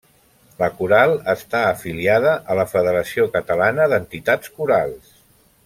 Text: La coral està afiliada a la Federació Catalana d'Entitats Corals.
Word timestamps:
La 0.61 0.69
coral 0.77 1.11
està 1.33 1.59
afiliada 1.73 2.31
a 2.53 2.57
la 2.61 2.65
Federació 2.73 3.29
Catalana 3.37 3.87
d'Entitats 3.93 4.57
Corals. 4.59 5.17